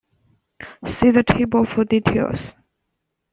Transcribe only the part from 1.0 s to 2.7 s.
the table for details.